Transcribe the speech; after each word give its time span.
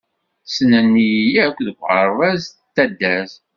Ssnen-iyi 0.45 1.29
akk 1.45 1.57
deg 1.67 1.77
uɣerbaz 1.81 2.41
d 2.49 2.53
taddart. 2.75 3.33